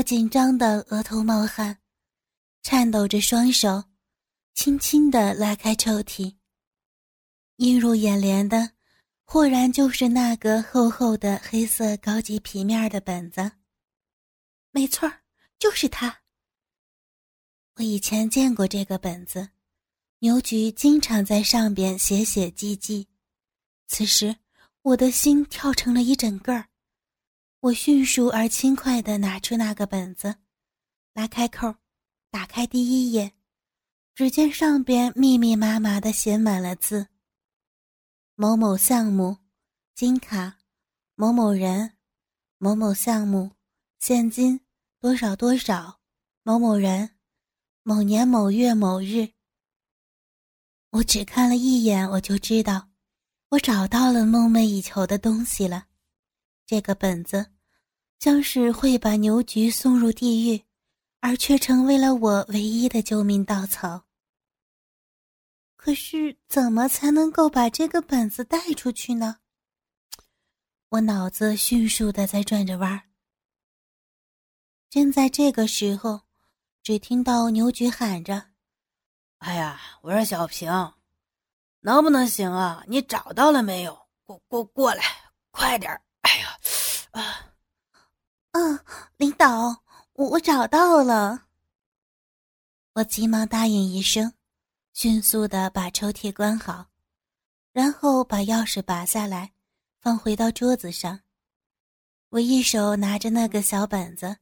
[0.00, 1.76] 我紧张的额头冒汗，
[2.62, 3.84] 颤抖着双手，
[4.54, 6.36] 轻轻的拉开抽屉。
[7.56, 8.72] 映入眼帘的，
[9.26, 13.52] 豁然就是那个厚厚的黑色高级皮面的本子。
[14.70, 15.12] 没错，
[15.58, 16.22] 就是它。
[17.74, 19.50] 我以前见过这个本子，
[20.20, 23.06] 牛局经常在上边写写记记。
[23.86, 24.34] 此时，
[24.80, 26.69] 我的心跳成了一整个儿。
[27.60, 30.34] 我迅速而轻快地拿出那个本子，
[31.12, 31.74] 拉开扣，
[32.30, 33.34] 打开第一页，
[34.14, 37.08] 只见上边密密麻麻地写满了字。
[38.34, 39.36] 某某项目，
[39.94, 40.56] 金卡，
[41.16, 41.98] 某某人，
[42.56, 43.50] 某某项目，
[43.98, 44.58] 现金
[44.98, 46.00] 多少多少，
[46.42, 47.10] 某某人，
[47.82, 49.28] 某年某月某日。
[50.92, 52.88] 我只看了一眼，我就知道，
[53.50, 55.89] 我找到了梦寐以求的东西了。
[56.70, 57.50] 这个本子，
[58.20, 60.64] 将是会把牛局送入地狱，
[61.18, 64.04] 而却成为了我唯一的救命稻草。
[65.74, 69.38] 可是，怎么才能够把这个本子带出去呢？
[70.90, 73.02] 我脑子迅速的在转着弯儿。
[74.88, 76.20] 正在这个时候，
[76.84, 78.50] 只听到牛局喊着
[79.42, 80.70] ：“哎呀，我说小平，
[81.80, 82.84] 能不能行啊？
[82.86, 84.06] 你找到了没有？
[84.22, 85.02] 过过过来，
[85.50, 86.00] 快点儿！
[86.22, 86.60] 哎呀，
[87.12, 87.22] 啊，
[88.52, 88.78] 嗯，
[89.20, 89.82] 领导，
[90.14, 91.48] 我我找到了。”
[92.96, 94.32] 我急忙答应一声。
[94.94, 96.86] 迅速的把抽屉关好，
[97.70, 99.52] 然后把钥匙拔下来，
[100.00, 101.20] 放回到桌子上。
[102.30, 104.38] 我一手拿着那个小本子，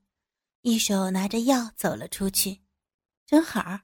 [0.62, 2.60] 一手拿着药走了出去。
[3.26, 3.80] 正好，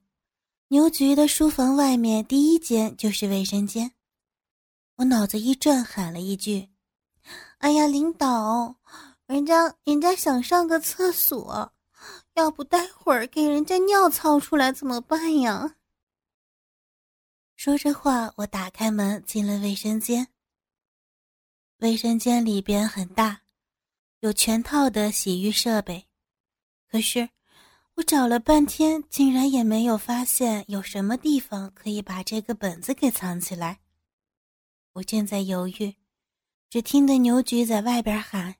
[0.68, 3.90] 牛局的书房外面第一间就是卫生间。
[4.94, 6.70] 我脑子一转，喊了一句
[7.58, 8.76] ：“哎呀，领导，
[9.34, 11.72] 人家人家想上个厕所，
[12.34, 15.74] 要不待会儿给人家尿操出来怎么办呀？”
[17.56, 20.28] 说着话，我打开门进了卫生间。
[21.78, 23.40] 卫生间里边很大，
[24.20, 26.06] 有全套的洗浴设备。
[26.88, 27.28] 可是
[27.94, 33.80] 我找了半天，竟然也没有发现有什么地方可以把这个本子给藏起来。
[34.92, 35.96] 我正在犹豫，
[36.70, 38.54] 只听得牛局在外边喊：“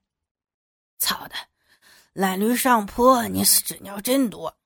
[1.04, 1.34] 操的，
[2.14, 4.56] 懒驴上坡，你屎尿真多！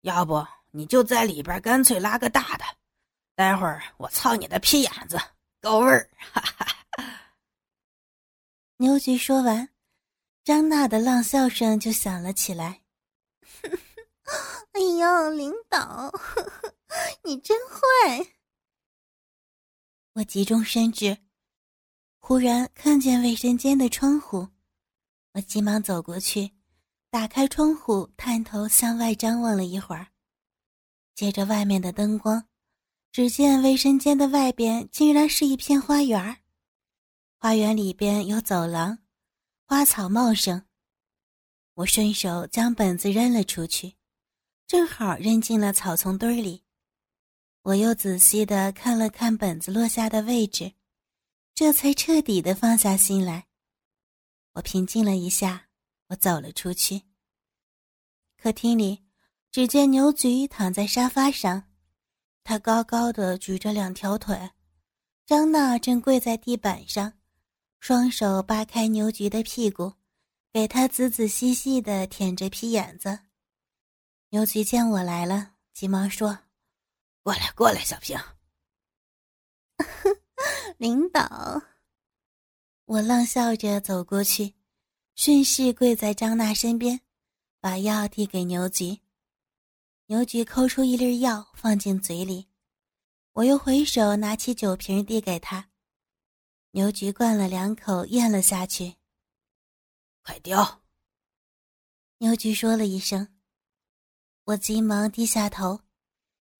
[0.00, 2.64] 要不你就在里边干脆拉个大的。”
[3.36, 5.18] 待会儿我操你的屁眼子，
[5.60, 6.10] 够味儿！
[6.18, 6.66] 哈哈。
[8.78, 9.68] 牛局说完，
[10.42, 12.82] 张娜的浪笑声就响了起来。
[14.72, 16.12] 哎呦，领导，
[17.22, 18.32] 你真坏！
[20.14, 21.18] 我急中生智，
[22.18, 24.48] 忽然看见卫生间的窗户，
[25.36, 26.50] 我急忙走过去，
[27.10, 30.06] 打开窗户，探头向外张望了一会儿，
[31.14, 32.48] 借着外面的灯光。
[33.12, 36.38] 只见卫生间的外边竟然是一片花园
[37.38, 38.98] 花园里边有走廊，
[39.66, 40.64] 花草茂盛。
[41.74, 43.94] 我顺手将本子扔了出去，
[44.66, 46.64] 正好扔进了草丛堆里。
[47.60, 50.72] 我又仔细的看了看本子落下的位置，
[51.54, 53.45] 这才彻底的放下心来。
[54.56, 55.68] 我平静了一下，
[56.06, 57.02] 我走了出去。
[58.38, 59.04] 客厅里，
[59.52, 61.64] 只见牛菊躺在沙发上。
[62.42, 64.50] 他高高的举着两条腿，
[65.26, 67.12] 张娜正跪在地板上，
[67.80, 69.92] 双手扒开牛菊的屁股，
[70.54, 73.18] 给他仔仔细细的舔着屁眼子。
[74.30, 76.38] 牛菊见我来了，急忙说
[77.22, 78.18] ：“过来，过来，小平。
[80.78, 81.60] ”领导，
[82.86, 84.54] 我浪笑着走过去，
[85.16, 87.00] 顺势跪在张娜身边，
[87.60, 89.00] 把药递给牛菊。
[90.06, 92.46] 牛菊抠出一粒药放进嘴里，
[93.32, 95.68] 我又回手拿起酒瓶递给他。
[96.70, 98.94] 牛菊灌了两口，咽了下去。
[100.22, 100.82] 快叼！
[102.18, 103.26] 牛菊说了一声。
[104.44, 105.80] 我急忙低下头，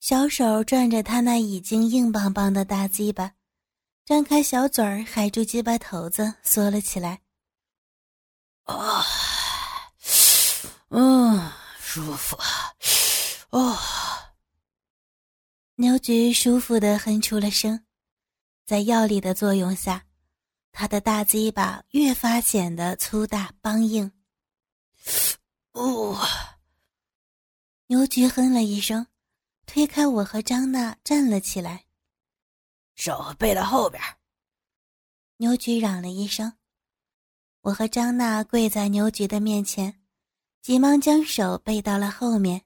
[0.01, 3.37] 小手转着他那已经硬邦邦的大鸡巴，
[4.07, 7.23] 张开小嘴儿含住鸡巴头子，缩了起来。
[8.63, 9.05] 啊，
[10.91, 11.51] 嗯，
[11.81, 12.39] 舒服。
[13.51, 13.77] 哦，
[15.75, 17.85] 牛菊舒服的哼出了声，
[18.65, 20.07] 在药力的作用下，
[20.71, 24.13] 他的大鸡巴越发显得粗大梆硬。
[25.73, 26.17] 哦，
[27.89, 29.09] 牛菊哼了一声，
[29.67, 31.86] 推开我和张娜站了起来，
[32.97, 34.03] 手背到后边。
[35.37, 36.55] 牛菊嚷了一声，
[37.61, 40.01] 我和张娜跪在牛菊的面前，
[40.63, 42.63] 急忙将手背到了后面。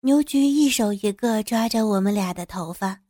[0.00, 3.02] 牛菊一手一个抓着我们俩的头发，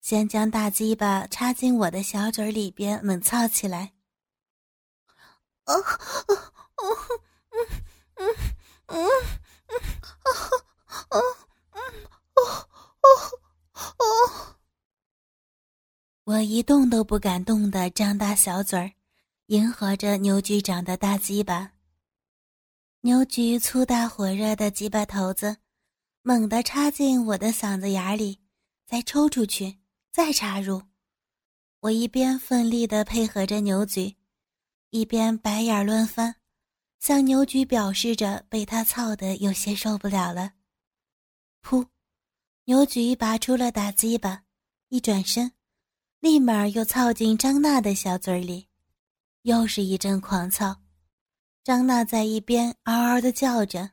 [0.00, 3.94] 先将大鸡巴插进我的小嘴里边猛操起来。
[5.64, 6.96] 哦哦哦
[7.50, 7.66] 嗯
[8.14, 8.36] 嗯
[8.86, 9.06] 嗯
[9.66, 9.76] 嗯
[10.22, 10.30] 啊
[11.08, 11.20] 啊
[11.72, 11.80] 嗯
[12.34, 12.68] 哦
[13.02, 13.08] 哦
[13.98, 14.57] 哦！
[16.28, 18.92] 我一动都不敢动的张大小嘴儿，
[19.46, 21.72] 迎合着牛局长的大鸡巴。
[23.00, 25.56] 牛局粗大火热的鸡巴头子。
[26.20, 28.40] 猛地插进我的嗓子眼里，
[28.86, 29.78] 再抽出去，
[30.12, 30.82] 再插入。
[31.80, 34.14] 我一边奋力的配合着牛局，
[34.90, 36.34] 一边白眼乱翻，
[37.00, 40.52] 向牛局表示着被他操的有些受不了了。
[41.62, 41.86] 噗！
[42.66, 44.42] 牛局拔出了大鸡巴，
[44.90, 45.52] 一转身，
[46.20, 48.66] 立马又凑进张娜的小嘴里，
[49.42, 50.76] 又是一阵狂操。
[51.62, 53.92] 张娜在一边嗷嗷地叫着，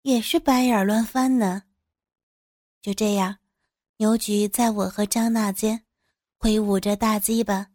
[0.00, 1.64] 也是白眼乱翻呢。
[2.80, 3.36] 就这样，
[3.98, 5.84] 牛菊在我和张娜间
[6.38, 7.66] 挥舞着大鸡巴，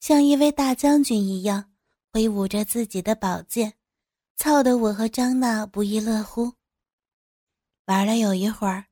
[0.00, 1.72] 像一位大将军一样
[2.10, 3.74] 挥舞着自己的宝剑，
[4.36, 6.54] 操得我和张娜不亦乐乎。
[7.84, 8.86] 玩了有一会儿，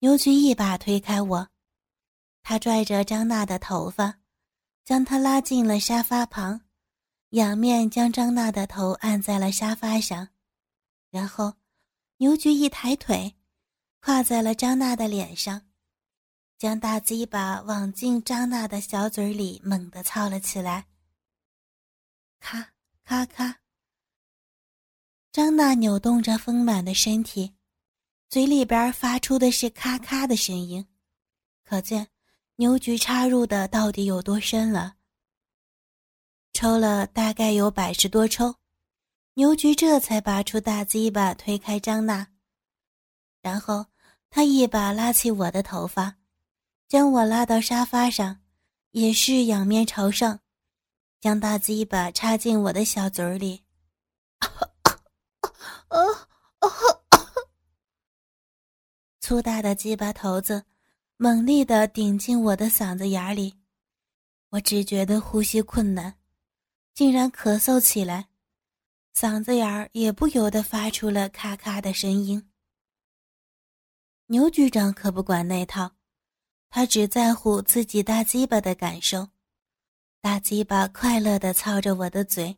[0.00, 1.48] 牛菊一把推开我，
[2.44, 4.20] 他拽着张娜的头发，
[4.84, 6.60] 将她拉进了沙发旁，
[7.30, 10.28] 仰面将张娜的头按在了沙发上，
[11.10, 11.54] 然后
[12.18, 13.34] 牛局一抬腿。
[14.00, 15.62] 跨在了张娜的脸上，
[16.58, 20.84] 将大鸡巴往进张娜的小嘴里猛地操了起来。
[22.38, 23.60] 咔咔咔！
[25.32, 27.54] 张娜扭动着丰满的身体，
[28.28, 30.86] 嘴里边发出的是咔咔的声音，
[31.64, 32.06] 可见
[32.56, 34.96] 牛菊插入的到底有多深了。
[36.52, 38.54] 抽了大概有百十多抽，
[39.34, 42.28] 牛菊这才拔出大鸡巴推开张娜，
[43.42, 43.86] 然后。
[44.36, 46.16] 他一把拉起我的头发，
[46.88, 48.40] 将我拉到沙发上，
[48.90, 50.40] 也是仰面朝上，
[51.20, 53.62] 将大鸡巴插进我的小嘴里。
[59.20, 60.64] 粗大的鸡巴头子
[61.16, 63.54] 猛力的顶进我的嗓子眼里，
[64.50, 66.16] 我只觉得呼吸困难，
[66.92, 68.28] 竟然咳嗽起来，
[69.14, 72.50] 嗓子眼儿也不由得发出了咔咔的声音。
[74.26, 75.92] 牛局长可不管那套，
[76.68, 79.28] 他只在乎自己大鸡巴的感受。
[80.20, 82.56] 大鸡巴快乐地操着我的嘴。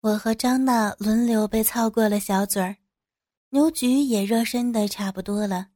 [0.00, 2.76] 我和张娜轮流被操过了小嘴儿，
[3.50, 5.68] 牛局也热身的差不多了。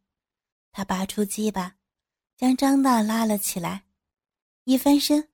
[0.74, 1.76] 他拔出鸡巴，
[2.36, 3.84] 将张娜拉了起来，
[4.64, 5.28] 一翻身，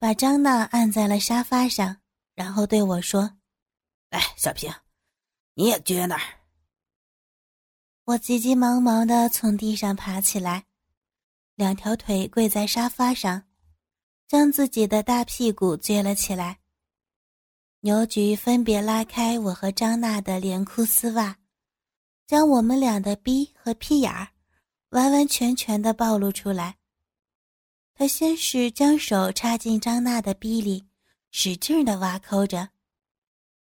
[0.00, 1.98] 把张娜按在了沙发上，
[2.34, 3.38] 然后对我说
[4.10, 4.68] ：“来，小平，
[5.54, 6.40] 你也撅那儿。”
[8.02, 10.66] 我急急忙忙地从地上爬起来，
[11.54, 13.44] 两条腿跪在沙发上，
[14.26, 16.58] 将自己的大屁股撅了起来。
[17.82, 21.38] 牛菊分别拉开我和张娜的连裤丝袜，
[22.26, 24.26] 将我们俩的逼和屁眼儿
[24.90, 26.76] 完完全全的暴露出来。
[27.94, 30.86] 他先是将手插进张娜的逼里，
[31.30, 32.70] 使劲的挖抠着。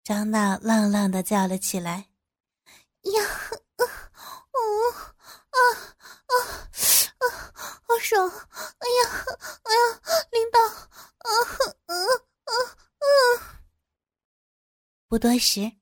[0.02, 2.08] 张娜浪浪的叫了起来
[3.14, 3.22] ：“呀！”
[3.78, 3.86] 哦
[5.50, 5.58] 啊
[6.26, 6.32] 啊
[7.18, 7.24] 啊！
[7.82, 8.28] 好爽！
[8.28, 9.24] 哎呀
[9.62, 9.80] 哎呀，
[10.30, 10.60] 领导！
[10.60, 11.30] 啊
[11.86, 11.94] 啊
[12.44, 12.52] 啊
[12.98, 13.60] 啊！
[15.08, 15.72] 不多时，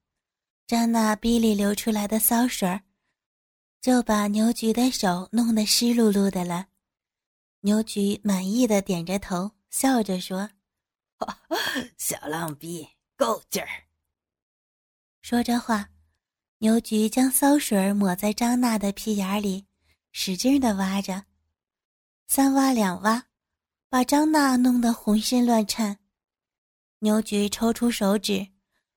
[0.67, 2.83] 张娜逼里流出来的骚水儿
[3.81, 6.67] 就把牛菊的手弄得湿漉漉的了。
[7.61, 10.51] 牛菊满意的点着头，笑着说
[11.99, 13.69] ：“小浪逼，够劲儿。”
[15.23, 15.91] 说着话。
[16.61, 19.65] 牛菊将骚水抹在张娜的屁眼里，
[20.11, 21.25] 使劲的挖着，
[22.27, 23.29] 三挖两挖，
[23.89, 26.01] 把张娜弄得浑身乱颤。
[26.99, 28.49] 牛菊抽出手指，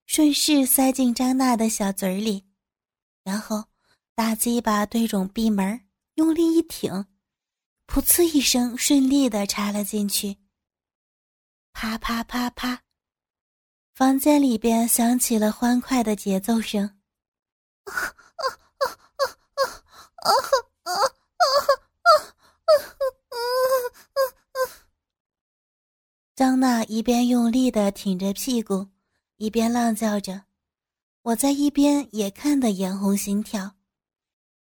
[0.06, 2.44] 顺势塞进张娜的小嘴里，
[3.22, 3.62] 然后
[4.24, 5.80] 大鸡巴对准闭门，
[6.14, 6.92] 用力一挺，
[7.88, 10.38] 噗呲一声，顺利的插了进去。
[11.72, 12.84] 啪啪啪啪，
[13.96, 17.00] 房间里边响起了欢快的节奏声。
[26.36, 28.86] 张娜一边用力的挺着屁股，
[29.38, 30.44] 一边浪叫着，
[31.22, 33.74] 我在一边也看得眼红心跳。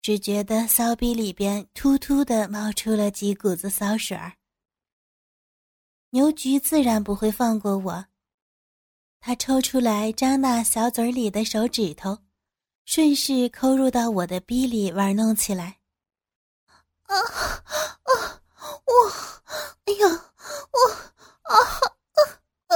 [0.09, 4.33] 只觉得骚逼里边突突的冒出了几股子骚水儿。
[6.09, 8.05] 牛菊自然不会放过我，
[9.19, 12.17] 他抽出来张娜小嘴里的手指头，
[12.85, 15.77] 顺势抠入到我的逼里玩弄起来。
[17.03, 17.15] 啊
[18.01, 18.41] 啊！
[18.85, 18.91] 我，
[19.85, 20.07] 哎呀，
[20.71, 20.79] 我
[21.43, 21.55] 啊
[22.65, 22.73] 啊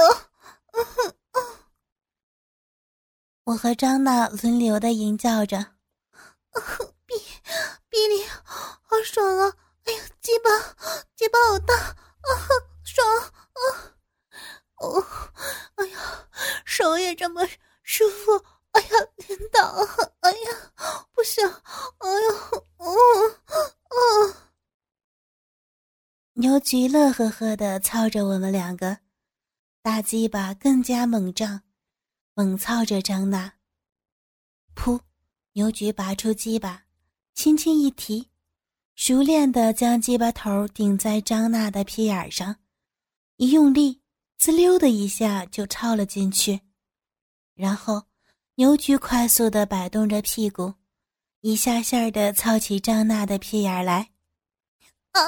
[3.42, 5.74] 我和张娜轮流的吟叫着
[7.94, 8.24] ：“逼逼里
[8.82, 9.56] 好爽啊！
[9.84, 10.50] 哎呀，鸡巴
[11.14, 11.94] 鸡巴好大啊，
[12.82, 13.94] 爽啊！
[14.80, 15.06] 哦，
[15.76, 16.28] 哎呀，
[16.64, 17.46] 手也这么
[17.84, 18.88] 舒服。”哎呀，
[19.28, 19.86] 领导！
[20.20, 21.46] 哎呀，不行！
[21.46, 22.34] 哎呀，
[22.78, 22.88] 嗯
[23.54, 24.34] 嗯。
[26.32, 28.98] 牛菊乐呵呵的操着我们两个，
[29.82, 31.62] 大鸡巴更加猛胀，
[32.34, 33.52] 猛操着张娜。
[34.74, 34.98] 噗！
[35.52, 36.83] 牛菊拔出鸡巴，
[37.34, 38.28] 轻轻一提，
[38.94, 42.56] 熟练的将鸡巴头顶在张娜的屁眼上，
[43.36, 44.00] 一用力，
[44.38, 46.60] 滋溜的一下就操了进去，
[47.54, 48.02] 然后。
[48.56, 50.74] 牛菊快速的摆动着屁股，
[51.40, 54.12] 一下下的操起张娜的屁眼来。
[55.10, 55.20] 啊！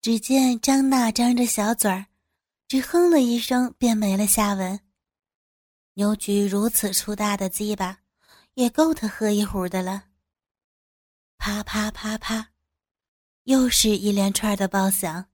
[0.00, 2.06] 只见张娜张着小嘴儿，
[2.68, 4.78] 只哼了一声，便没了下文。
[5.94, 8.01] 牛菊如此粗大的鸡巴，
[8.54, 10.04] 也够他喝一壶的了。
[11.38, 12.50] 啪啪啪啪，
[13.44, 15.26] 又是一连串的爆响。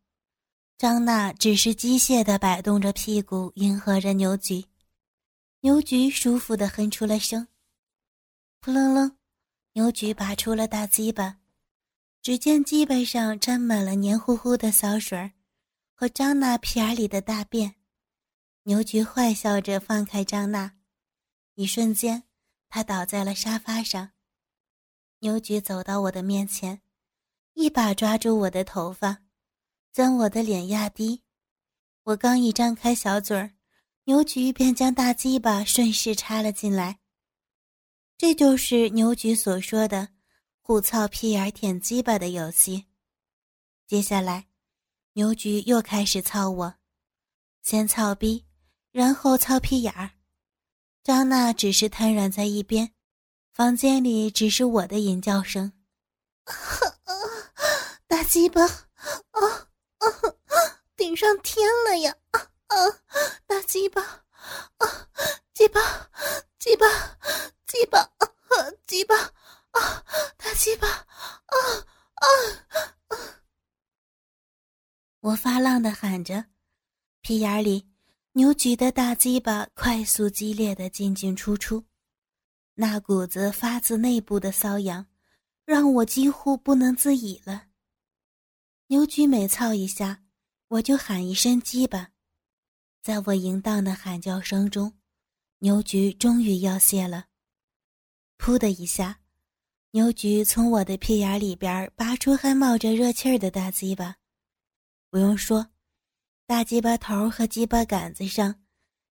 [0.77, 4.65] 张娜只是机械地摆动着屁股，迎合着牛菊。
[5.61, 7.49] 牛菊舒服地哼出了声。
[8.61, 9.17] 扑棱棱，
[9.73, 11.39] 牛菊拔出了大鸡巴，
[12.23, 15.33] 只见鸡巴上沾满了黏糊糊的骚水儿
[15.95, 17.75] 和张娜屁眼里的大便。
[18.63, 20.77] 牛菊坏笑着放开张娜，
[21.55, 22.23] 一瞬间，
[22.69, 24.11] 他倒在了沙发上。
[25.21, 26.81] 牛菊走到我的面前，
[27.55, 29.25] 一把抓住我的头发。
[29.91, 31.23] 将我的脸压低，
[32.05, 33.55] 我刚一张开小嘴儿，
[34.05, 37.01] 牛菊便将大鸡巴顺势插了进来。
[38.17, 40.11] 这就是牛菊所说的
[40.61, 42.85] “互操屁眼舔鸡巴”的游戏。
[43.89, 44.47] 接下来，
[45.15, 46.75] 牛菊又开始操我，
[47.63, 48.45] 先操逼，
[48.93, 50.11] 然后操屁眼儿。
[51.09, 52.93] 张娜只是瘫软在一边，
[53.55, 55.73] 房间里只是我的吟叫声
[58.07, 59.41] ：“大鸡巴啊！”
[60.01, 60.07] 啊！
[60.97, 62.15] 顶上天了呀！
[62.33, 62.77] 啊啊！
[63.47, 64.03] 大鸡巴！
[64.03, 65.09] 啊！
[65.55, 65.81] 鸡巴！
[66.59, 66.87] 鸡巴！
[67.67, 68.01] 鸡巴！
[68.01, 68.29] 啊！
[68.87, 69.17] 鸡巴！
[69.71, 70.05] 啊！
[70.37, 70.89] 大鸡巴！
[70.89, 71.57] 啊
[72.17, 72.27] 啊
[73.09, 73.17] 啊！
[75.21, 76.45] 我发浪的喊着，
[77.23, 77.89] 屁眼里
[78.39, 81.85] 牛菊的大鸡巴快速激烈的进进出出，
[82.75, 85.05] 那股子发自内部的瘙痒，
[85.65, 87.65] 让我几乎不能自已了。
[88.87, 90.23] 牛菊每操一下，
[90.69, 92.11] 我就喊一声“鸡巴”。
[93.03, 94.97] 在我淫荡的喊叫声中，
[95.59, 97.25] 牛菊终于要泄了。
[98.39, 99.19] 噗的一下，
[99.91, 104.15] 牛菊从我的屁眼里边拔出还冒着热气儿的大鸡巴。
[105.11, 105.71] 不用说，
[106.49, 108.63] 大鸡巴头和鸡巴杆子上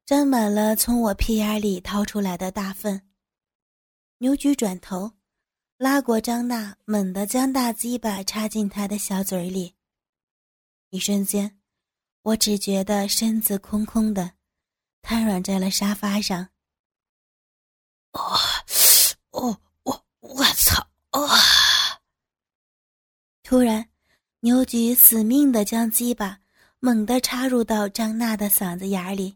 [0.07, 2.99] 沾满了从我屁眼里掏出来的大粪。
[4.17, 5.11] 牛菊转头。
[5.77, 9.75] 拉过张娜，猛地将大鸡巴插进她的小嘴里。
[10.89, 11.59] 一瞬间，
[12.23, 14.31] 我只觉得身子空空的，
[15.03, 16.49] 瘫软在了沙发上。
[18.13, 18.35] 哦，
[19.29, 20.81] 哦，我我操！
[21.11, 22.01] 啊！
[23.43, 23.87] 突然，
[24.39, 26.41] 牛菊死命的将鸡巴
[26.87, 29.35] 猛地插入到张娜的嗓子眼里。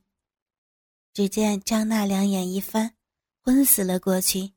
[1.14, 2.96] 只见张娜两眼一翻，
[3.42, 4.54] 昏死了过去。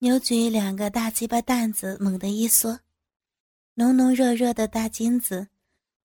[0.00, 2.80] 牛菊两个大鸡巴蛋子猛地一缩，
[3.72, 5.48] 浓浓热热的大金子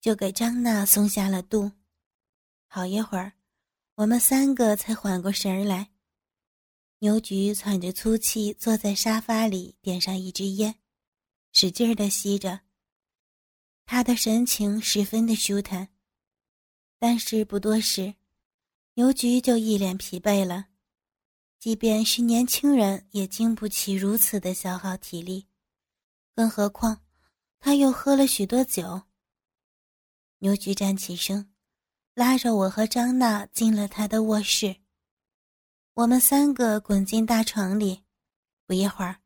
[0.00, 1.70] 就给张娜松下了肚。
[2.68, 3.34] 好一会儿，
[3.96, 5.90] 我们三个才缓过神来。
[7.00, 10.74] 牛菊喘着粗气坐在沙发里，点上一支烟，
[11.52, 12.60] 使劲的吸着。
[13.92, 15.86] 他的神情十分的舒坦，
[16.98, 18.14] 但是不多时，
[18.94, 20.68] 牛菊就一脸疲惫了。
[21.58, 25.46] 即便是年轻人，也经不起如此的消耗体力，
[26.34, 27.02] 更何况
[27.60, 29.02] 他又喝了许多酒。
[30.38, 31.52] 牛菊站起身，
[32.14, 34.74] 拉着我和张娜进了他的卧室。
[35.92, 38.04] 我们三个滚进大床里，
[38.64, 39.20] 不一会儿，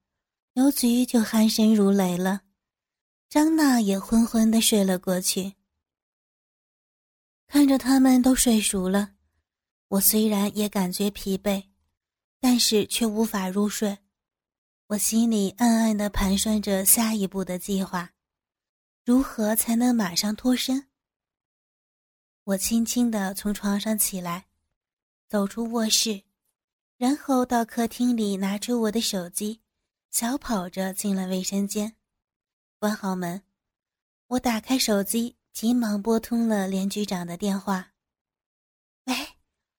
[0.54, 2.40] 牛菊就鼾声如雷了，
[3.28, 5.54] 张娜也昏昏的睡了过去。
[7.46, 9.14] 看着他们都睡熟了，
[9.88, 11.64] 我虽然也感觉疲惫。
[12.38, 13.98] 但是却无法入睡，
[14.88, 18.12] 我心里暗暗的盘算着下一步的计划，
[19.04, 20.86] 如何才能马上脱身。
[22.44, 24.46] 我轻轻的从床上起来，
[25.26, 26.22] 走出卧室，
[26.98, 29.62] 然后到客厅里拿出我的手机，
[30.10, 31.96] 小跑着进了卫生间，
[32.78, 33.42] 关好门。
[34.26, 37.92] 我打开手机，急忙拨通了连局长的电话。
[39.06, 39.14] “喂，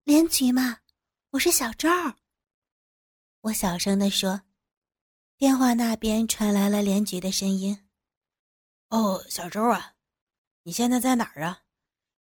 [0.03, 0.79] 连局吗？
[1.29, 1.87] 我是小周。”
[3.41, 4.41] 我小声地说。
[5.37, 7.87] 电话那边传来了连局的声音
[8.89, 9.93] ：“哦，小周啊，
[10.63, 11.61] 你现在在哪儿啊？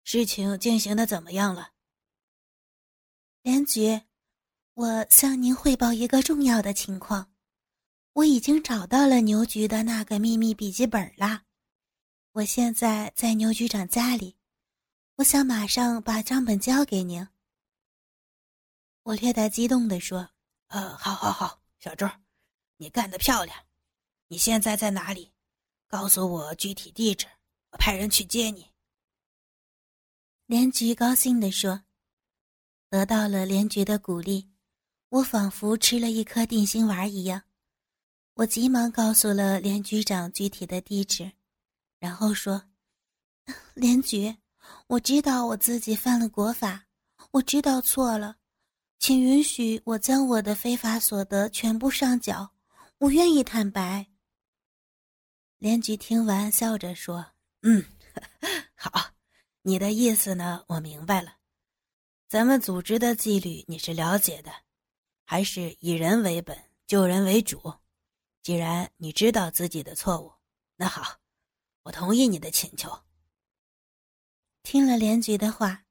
[0.03, 1.71] 事情进行的怎么样了？”
[3.41, 3.99] 连局，
[4.75, 7.33] 我向您汇报一个重要的情况，
[8.17, 11.43] 我已经找到了牛局的那个秘密笔记本了。
[12.31, 14.35] 我现在在牛局长家里，
[15.17, 17.27] 我想马上把账本交给您。
[19.03, 20.31] 我略带激动地说
[20.69, 22.09] ：“呃，好，好，好，小周。”
[22.77, 23.55] 你干得漂亮！
[24.29, 25.31] 你现在在哪里？
[25.87, 27.27] 告诉我具体地址，
[27.69, 28.71] 我派人去接你。
[30.47, 31.83] 连局高兴地说
[32.89, 34.49] ：“得到了连局的鼓励，
[35.09, 37.43] 我仿佛吃了一颗定心丸一样。”
[38.37, 41.31] 我急忙告诉了连局长具体的地址，
[41.97, 42.61] 然后说
[43.73, 44.37] ：“连局，
[44.85, 46.85] 我知道我自己犯了国法，
[47.31, 48.35] 我知道错了，
[48.99, 52.53] 请允许我将我的非法所得全部上缴。”
[52.99, 54.05] 我愿意坦白。
[55.57, 57.25] 连局听完，笑着说
[57.63, 57.83] ：“嗯，
[58.75, 59.15] 好，
[59.63, 60.63] 你的意思呢？
[60.67, 61.37] 我明白了。
[62.27, 64.51] 咱们组织的纪律你是了解的，
[65.25, 67.73] 还是以人为本，救人为主。
[68.47, 70.31] 既然你知道自己的错误，
[70.77, 71.19] 那好，
[71.83, 72.97] 我同意你的请求。”
[74.63, 75.83] 听了连局的话，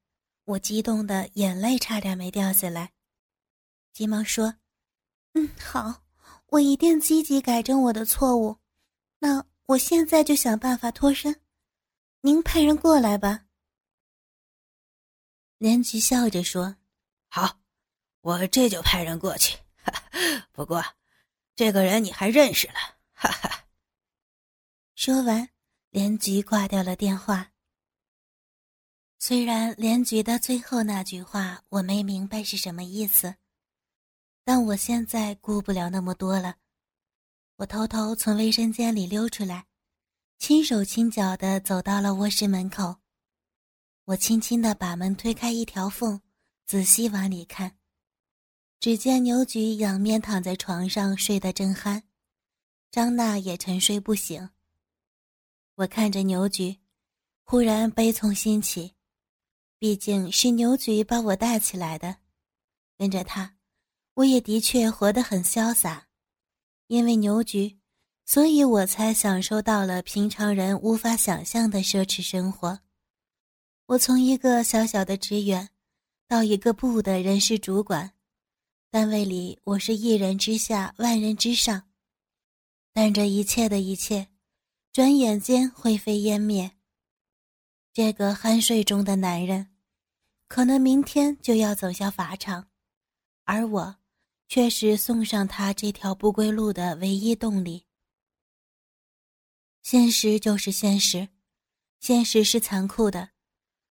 [0.45, 2.95] 我激动的眼泪差点没掉下来，
[3.93, 4.57] 急忙说
[5.37, 6.03] ：“嗯，好。”
[6.49, 8.57] 我一定积极改正我的错误，
[9.19, 11.43] 那我现在就想办法脱身。
[12.23, 13.45] 您派人过来吧。
[15.59, 16.75] 连菊笑着说
[17.29, 17.61] ：“好，
[18.23, 19.59] 我这就派人过去。
[20.53, 20.83] 不过，
[21.57, 22.75] 这个人你还认识了。”
[23.13, 23.65] 哈哈。
[24.95, 25.49] 说完，
[25.91, 27.53] 连菊挂掉了电话。
[29.19, 33.35] 虽然连菊的最后那句话我没明白是什么意思。
[34.45, 36.57] 但我现在顾不了那么多了，
[37.57, 39.67] 我偷偷从卫生间里溜出来，
[40.39, 42.99] 轻手轻脚地走到了卧室门口。
[44.05, 46.21] 我轻轻地把门推开一条缝，
[46.65, 47.77] 仔细往里看，
[48.79, 52.03] 只见牛菊仰面躺在床上睡得正酣，
[52.91, 54.49] 张娜也沉睡不醒。
[55.75, 56.79] 我看着牛菊，
[57.43, 58.95] 忽然悲从心起，
[59.79, 62.17] 毕竟是牛菊把我带起来的，
[62.97, 63.57] 跟着他。
[64.15, 66.09] 我也的确活得很潇洒，
[66.87, 67.79] 因为牛局，
[68.25, 72.81] 所以我才享受到了平常人无法想象的奢侈生活。
[73.87, 75.69] 我从一个小小的职员，
[76.27, 78.11] 到一个部的人事主管，
[78.91, 81.91] 单位里我是一人之下，万人之上。
[82.93, 84.29] 但这一切的一切，
[84.93, 86.73] 转眼间灰飞烟灭。
[87.93, 89.75] 这个酣睡中的男人，
[90.49, 92.69] 可能明天就要走向法场，
[93.45, 93.97] 而我。
[94.49, 97.85] 却是送上他这条不归路的唯一动力。
[99.83, 101.31] 现实就是现实，
[101.99, 103.31] 现实是残酷的。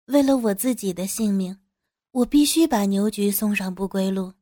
[0.05, 1.61] 为了我自己的性命，
[2.09, 4.33] 我必须把牛局送上不归路。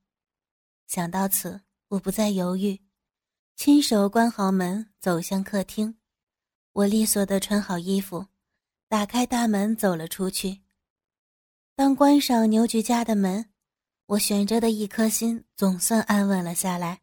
[0.88, 2.82] 想到此，我不再犹豫，
[3.56, 5.97] 亲手关好门，走向客厅。
[6.73, 8.26] 我利索地穿好衣服，
[8.88, 10.62] 打开大门，走了出去。
[11.76, 13.50] 当关上牛局家的门。
[14.08, 17.02] 我悬着的一颗心总算安稳了下来。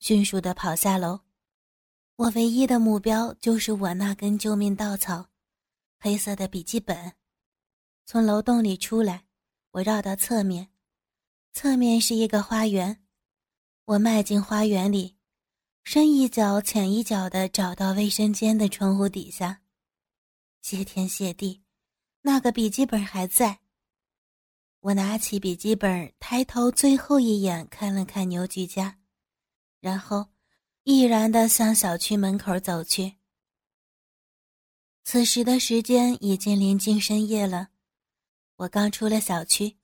[0.00, 1.20] 迅速的跑下楼，
[2.16, 5.28] 我唯一的目标就是我那根救命稻草——
[6.00, 7.12] 黑色的笔记本。
[8.06, 9.26] 从楼洞里出来，
[9.70, 10.68] 我绕到侧面，
[11.52, 13.02] 侧面是一个花园。
[13.84, 15.16] 我迈进花园里，
[15.82, 19.62] 深一脚浅一脚的找到卫生间的窗户底下。
[20.60, 21.62] 谢天谢地，
[22.20, 23.60] 那个笔记本还在。
[24.80, 28.98] 我拿起笔记本，抬头最后一眼看了看牛菊家，
[29.80, 30.28] 然后
[30.84, 33.14] 毅然的向小区门口走去。
[35.04, 37.70] 此时的时间已经临近深夜了，
[38.56, 39.77] 我刚出了小区，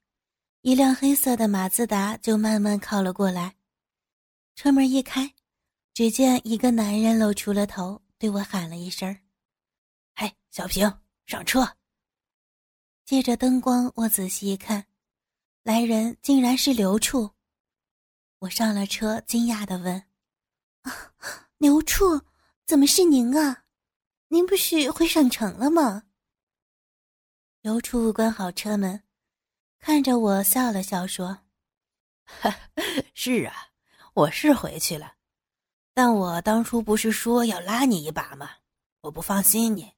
[0.65, 3.55] 一辆黑色的马自达就慢慢靠了过来。
[4.55, 5.35] 车门一开，
[5.93, 9.15] 只见一个男人露出了头，对我喊了一声
[10.17, 10.91] ：“嘿，小平，
[11.27, 11.77] 上车。”
[13.05, 14.87] 借着灯光，我仔细一看，
[15.65, 17.33] 来人竟然是刘处。
[18.39, 20.03] 我上了车，惊讶的问
[20.81, 21.13] ：“啊，
[21.59, 22.23] 刘处，
[22.65, 23.65] 怎么是您啊？
[24.29, 26.05] 您不是回省城了吗？”
[27.61, 29.04] 刘处关好车门，
[29.87, 31.41] 看着我笑了笑说
[33.13, 33.69] ：“是啊，
[34.15, 35.17] 我是回去了，
[35.93, 38.49] 但我当初不是说要拉你一把吗？
[39.03, 39.93] 我不放心你，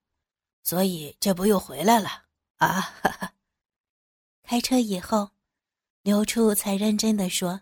[0.64, 2.24] 所以这不又回来了
[2.56, 3.32] 啊！”哈哈。
[4.42, 5.30] 开车以后，
[6.02, 7.60] 刘处才认真的说：“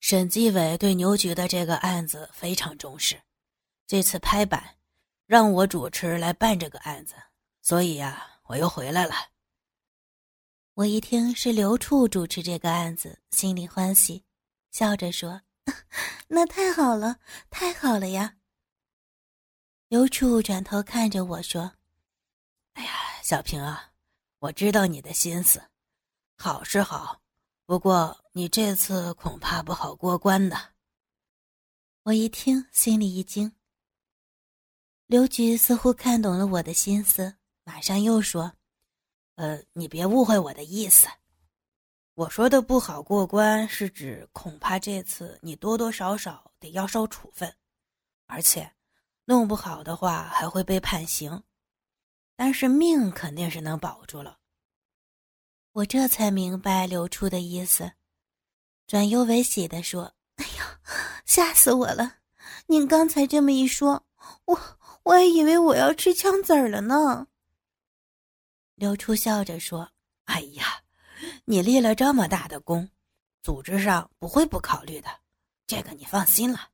[0.00, 3.22] 审计委对牛局的这个案子非常重视，
[3.86, 4.78] 这次拍板，
[5.26, 7.14] 让我主持来办这个案子，
[7.62, 9.14] 所以呀，我又回来了。”
[10.76, 14.22] 我一听是刘处主持这个案子，心里欢喜，
[14.70, 15.40] 笑着说
[16.28, 18.36] ：“那太好了，太好了呀！”
[19.88, 21.72] 刘处转头看着我说
[22.74, 22.90] ：“哎呀，
[23.22, 23.90] 小平啊。”
[24.40, 25.62] 我知道你的心思，
[26.36, 27.22] 好是好，
[27.64, 30.74] 不过你这次恐怕不好过关的。
[32.02, 33.50] 我一听，心里一惊。
[35.06, 37.34] 刘局似乎看懂了我的心思，
[37.64, 38.52] 马上又说
[39.36, 41.06] ：“呃，你别误会我的意思，
[42.14, 47.54] 我说的不好过关，是指恐怕这次你多多少少得要受处分，
[48.26, 48.72] 而且
[49.26, 51.42] 弄不好的话还会被判刑。”
[52.34, 54.38] 但是命肯定是能保住了。
[55.72, 57.92] 我这才明白刘处的意思，
[58.86, 60.80] 转忧为喜的说：“哎呀，
[61.24, 62.16] 吓死我了！
[62.66, 64.06] 您刚才这么一说，
[64.46, 64.58] 我
[65.02, 67.26] 我还以为我要吃枪子儿了呢。”
[68.76, 69.90] 刘处笑着说
[70.26, 70.84] ：“哎呀，
[71.44, 72.88] 你立了这么大的功，
[73.42, 75.08] 组织上不会不考虑的，
[75.66, 76.70] 这个你放心了。”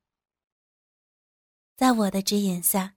[1.75, 2.95] 在我的指引下。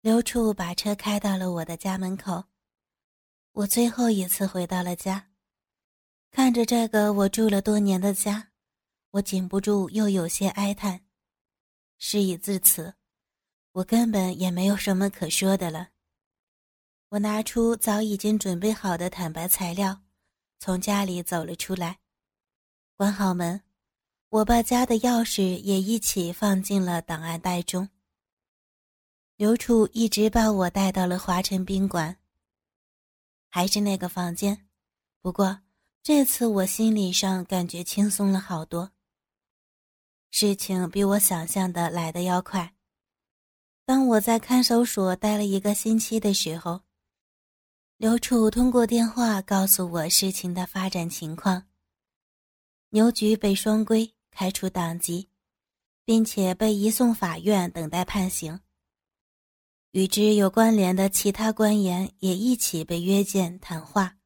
[0.00, 2.44] 刘处把车开到了我的家门口，
[3.52, 5.30] 我最后一次回到了家，
[6.30, 8.50] 看着这个我住了多年的家，
[9.12, 11.06] 我禁不住又有些哀叹。
[11.96, 12.96] 事已至此，
[13.72, 15.93] 我根本也没有什么可说的了。
[17.14, 20.00] 我拿出早已经准备好的坦白材料，
[20.58, 22.00] 从家里走了出来，
[22.96, 23.62] 关好门，
[24.30, 27.88] 我把家的钥匙也一起放进了档案袋中。
[29.36, 32.16] 刘处一直把我带到了华晨宾馆，
[33.48, 34.66] 还是那个房间，
[35.22, 35.60] 不过
[36.02, 38.90] 这次我心理上感觉轻松了好多。
[40.32, 42.74] 事情比我想象的来得要快。
[43.84, 46.80] 当我在看守所待了一个星期的时候，
[47.96, 51.68] 刘处通过电话告诉我事情的发展情况：
[52.88, 55.28] 牛局被双规，开除党籍，
[56.04, 58.60] 并且被移送法院等待判刑。
[59.92, 64.16] 与之有关联的其他官员也一起被约见谈话，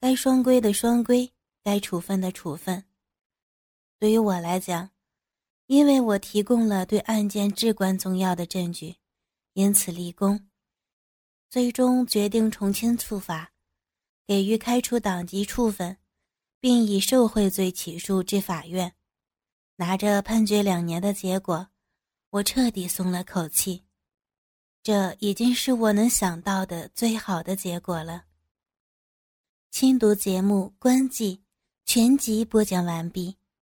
[0.00, 1.32] 该双规的双规，
[1.64, 2.84] 该处分的处分。
[3.98, 4.90] 对于我来讲，
[5.66, 8.94] 因为我提供了对案件至关重要的证据，
[9.54, 10.46] 因此立功，
[11.54, 13.52] 最终决定从轻处罚，
[14.26, 15.96] 给予开除党籍处分，
[16.58, 18.92] 并以受贿罪起诉至法院，
[19.76, 21.68] 拿着判决两年的结果，
[22.30, 23.84] 我彻底松了口气。
[24.82, 28.24] 这已经是我能想到的最好的结果了。
[29.70, 31.40] 轻读节目关记
[31.84, 33.36] 全集播讲完毕。